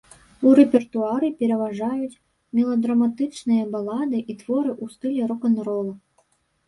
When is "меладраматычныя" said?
2.59-3.63